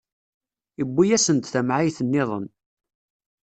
[0.81, 2.45] Iwwi-asen-d tamɛayt-nniḍen.